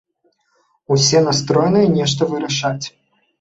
[0.95, 2.85] Усе настроеныя нешта вырашаць.